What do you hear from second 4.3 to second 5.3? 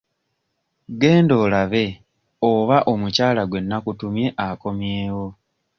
akomyewo.